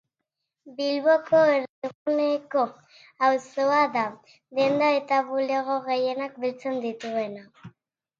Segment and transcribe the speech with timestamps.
[0.77, 2.63] Bilboko erdiguneko
[3.27, 4.05] auzoa da,
[4.61, 7.71] denda eta bulego gehienak biltzen dituena.